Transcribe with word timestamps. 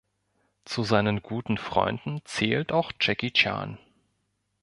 Zu 0.65 0.83
seinen 0.83 1.21
guten 1.21 1.59
Freunden 1.59 2.21
zählt 2.25 2.71
auch 2.71 2.91
Jackie 2.99 3.33
Chan. 3.33 3.77